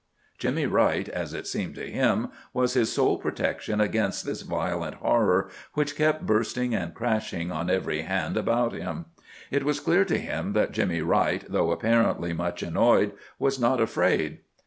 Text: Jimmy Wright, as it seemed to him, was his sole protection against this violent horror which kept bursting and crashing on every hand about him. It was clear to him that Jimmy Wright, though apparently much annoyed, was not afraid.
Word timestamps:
Jimmy 0.39 0.65
Wright, 0.65 1.07
as 1.09 1.31
it 1.35 1.45
seemed 1.45 1.75
to 1.75 1.87
him, 1.87 2.29
was 2.55 2.73
his 2.73 2.91
sole 2.91 3.19
protection 3.19 3.79
against 3.79 4.25
this 4.25 4.41
violent 4.41 4.95
horror 4.95 5.47
which 5.75 5.95
kept 5.95 6.25
bursting 6.25 6.73
and 6.73 6.95
crashing 6.95 7.51
on 7.51 7.69
every 7.69 8.01
hand 8.01 8.35
about 8.35 8.73
him. 8.73 9.05
It 9.51 9.63
was 9.63 9.79
clear 9.79 10.03
to 10.05 10.17
him 10.17 10.53
that 10.53 10.71
Jimmy 10.71 11.01
Wright, 11.03 11.45
though 11.47 11.69
apparently 11.69 12.33
much 12.33 12.63
annoyed, 12.63 13.11
was 13.37 13.59
not 13.59 13.79
afraid. 13.79 14.39